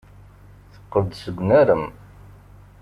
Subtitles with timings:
[0.73, 1.85] Teqqel-d seg unarem.